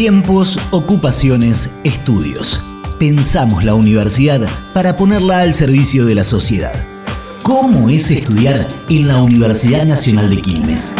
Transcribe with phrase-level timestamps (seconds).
[0.00, 2.64] Tiempos, ocupaciones, estudios.
[2.98, 6.86] Pensamos la universidad para ponerla al servicio de la sociedad.
[7.42, 10.90] ¿Cómo es estudiar en la Universidad Nacional de Quilmes?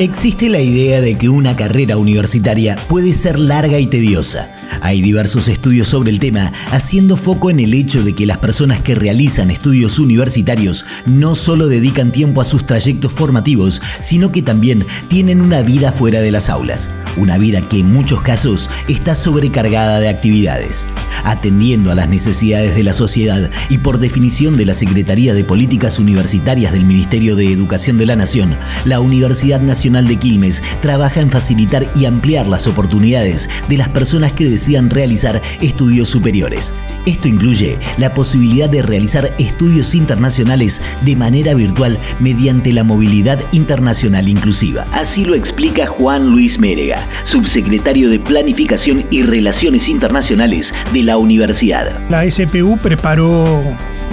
[0.00, 4.50] Existe la idea de que una carrera universitaria puede ser larga y tediosa
[4.80, 8.82] hay diversos estudios sobre el tema, haciendo foco en el hecho de que las personas
[8.82, 14.86] que realizan estudios universitarios no solo dedican tiempo a sus trayectos formativos, sino que también
[15.08, 20.00] tienen una vida fuera de las aulas, una vida que en muchos casos está sobrecargada
[20.00, 20.86] de actividades.
[21.24, 25.98] Atendiendo a las necesidades de la sociedad y por definición de la Secretaría de Políticas
[25.98, 31.30] Universitarias del Ministerio de Educación de la Nación, la Universidad Nacional de Quilmes trabaja en
[31.30, 36.74] facilitar y ampliar las oportunidades de las personas que deciden realizar estudios superiores.
[37.06, 44.28] Esto incluye la posibilidad de realizar estudios internacionales de manera virtual mediante la movilidad internacional
[44.28, 44.84] inclusiva.
[44.92, 51.98] Así lo explica Juan Luis Mérega, subsecretario de Planificación y Relaciones Internacionales de la universidad.
[52.08, 53.62] La SPU preparó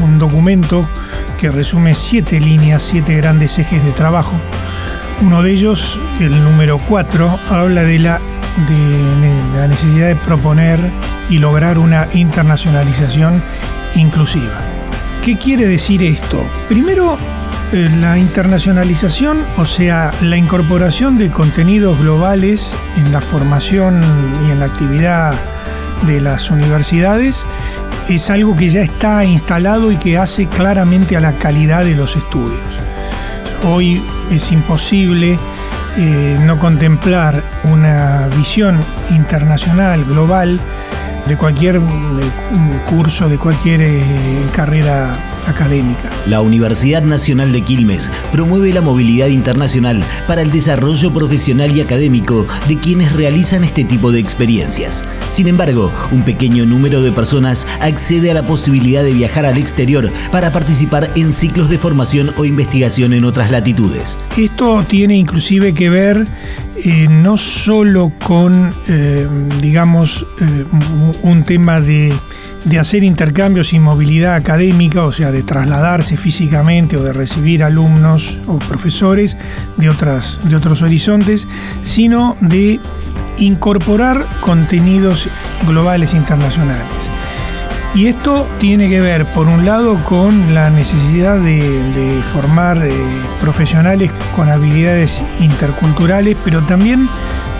[0.04, 0.88] un documento
[1.40, 4.34] que resume siete líneas, siete grandes ejes de trabajo.
[5.22, 8.22] Uno de ellos, el número 4, habla de la
[8.66, 10.80] de, la necesidad de proponer
[11.30, 13.42] y lograr una internacionalización
[13.96, 14.62] inclusiva.
[15.24, 16.44] ¿Qué quiere decir esto?
[16.70, 17.18] Primero,
[17.74, 24.04] eh, la internacionalización, o sea, la incorporación de contenidos globales en la formación
[24.48, 25.36] y en la actividad
[26.04, 27.46] de las universidades,
[28.10, 32.16] es algo que ya está instalado y que hace claramente a la calidad de los
[32.16, 32.62] estudios.
[33.64, 35.40] Hoy es imposible
[35.98, 40.60] eh, no contemplar una visión internacional, global,
[41.28, 41.82] de cualquier eh,
[42.86, 44.04] curso, de cualquier eh,
[44.54, 46.12] carrera académica.
[46.28, 52.46] La Universidad Nacional de Quilmes promueve la movilidad internacional para el desarrollo profesional y académico
[52.68, 55.04] de quienes realizan este tipo de experiencias.
[55.28, 60.10] Sin embargo, un pequeño número de personas accede a la posibilidad de viajar al exterior
[60.32, 64.20] para participar en ciclos de formación o investigación en otras latitudes.
[64.38, 66.28] Esto tiene inclusive que ver
[66.84, 69.28] eh, no solo con, eh,
[69.62, 70.66] digamos, eh,
[71.24, 72.14] un tema de
[72.66, 78.40] de hacer intercambios y movilidad académica, o sea, de trasladarse físicamente o de recibir alumnos
[78.48, 79.38] o profesores
[79.78, 81.48] de, otras, de otros horizontes,
[81.84, 82.80] sino de
[83.38, 85.30] incorporar contenidos
[85.66, 86.86] globales internacionales.
[87.96, 92.94] Y esto tiene que ver, por un lado, con la necesidad de, formar eh,
[93.42, 97.10] profesionales con habilidades interculturales, pero también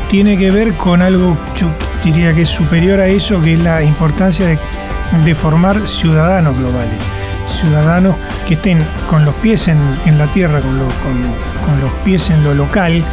[0.10, 1.70] tiene que ver con algo, yo
[2.04, 4.60] diría que es superior a eso, que es la importancia de
[5.24, 7.02] de formar ciudadanos globales,
[7.48, 10.78] ciudadanos que estén con los pies en, la tierra, con,
[11.66, 13.04] con los pies en lo local,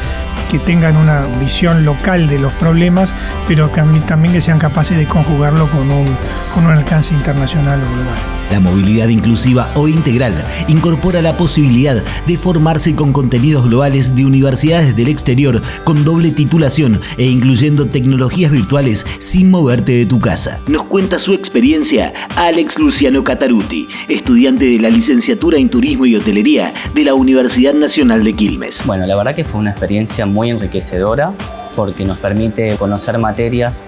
[0.51, 3.15] que tengan una visión local de los problemas,
[3.49, 6.17] pero también que sean capaces de conjugarlo con un,
[6.55, 8.44] con un alcance internacional o global.
[8.51, 10.33] La movilidad inclusiva o integral
[10.69, 17.01] incorpora la posibilidad de formarse con contenidos globales de universidades del exterior con doble titulación
[17.19, 20.61] e incluyendo tecnologías virtuales sin moverte de tu casa.
[20.69, 26.73] Nos cuenta su experiencia Alex Luciano Cataruti, estudiante de la licenciatura en Turismo y Hotelería
[26.95, 28.75] de la Universidad Nacional de Quilmes.
[28.85, 31.33] Bueno, la verdad que fue una experiencia muy enriquecedora
[31.75, 33.85] porque nos permite conocer materias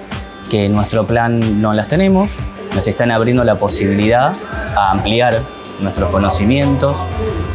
[0.51, 2.31] que en nuestro plan no las tenemos,
[2.77, 4.35] nos están abriendo la posibilidad
[4.77, 5.41] a ampliar
[5.81, 6.99] nuestros conocimientos,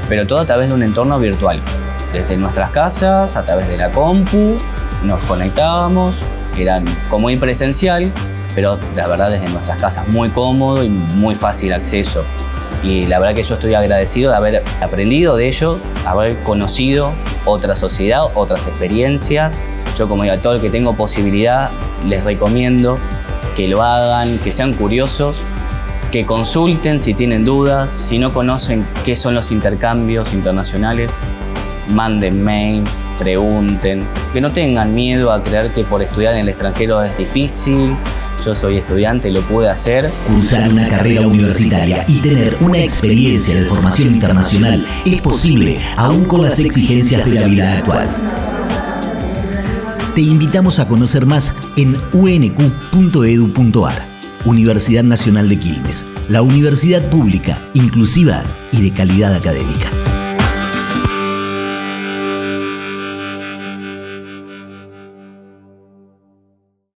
[0.09, 1.61] pero todo a través de un entorno virtual.
[2.11, 4.57] Desde nuestras casas, a través de la compu,
[5.03, 6.27] nos conectábamos,
[6.57, 8.11] era como ir presencial,
[8.55, 12.25] pero la verdad desde nuestras casas muy cómodo y muy fácil acceso.
[12.81, 17.13] Y la verdad que yo estoy agradecido de haber aprendido de ellos, haber conocido
[17.45, 19.59] otra sociedad, otras experiencias.
[19.95, 21.69] Yo como digo, a todo el que tengo posibilidad,
[22.07, 22.97] les recomiendo
[23.61, 25.44] que lo hagan, que sean curiosos,
[26.11, 31.16] que consulten si tienen dudas, si no conocen qué son los intercambios internacionales,
[31.88, 32.89] manden mails,
[33.19, 37.96] pregunten, que no tengan miedo a creer que por estudiar en el extranjero es difícil.
[38.43, 40.09] Yo soy estudiante, lo pude hacer.
[40.25, 46.41] Cursar una carrera universitaria y tener una experiencia de formación internacional es posible aún con
[46.41, 48.09] las exigencias de la vida actual.
[50.16, 54.05] Te invitamos a conocer más en unq.edu.ar.
[54.43, 58.43] Universidad Nacional de Quilmes, la universidad pública, inclusiva
[58.73, 59.90] y de calidad académica.